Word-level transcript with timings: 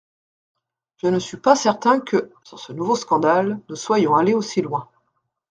Je 0.97 1.05
ne 1.05 1.19
suis 1.19 1.37
pas 1.37 1.55
certain 1.55 1.99
que, 1.99 2.31
sans 2.43 2.57
ce 2.57 2.73
nouveau 2.73 2.95
scandale, 2.95 3.59
nous 3.69 3.75
soyons 3.75 4.15
allés 4.15 4.33
aussi 4.33 4.63
loin. 4.63 4.89